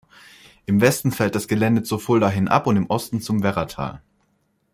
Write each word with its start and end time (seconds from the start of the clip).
Im 0.65 0.81
Westen 0.81 1.11
fällt 1.11 1.35
das 1.35 1.47
Gelände 1.47 1.83
zur 1.83 1.99
Fulda 1.99 2.27
hin 2.27 2.47
ab 2.47 2.65
und 2.65 2.75
im 2.75 2.89
Osten 2.89 3.21
zum 3.21 3.43
Werratal. 3.43 4.01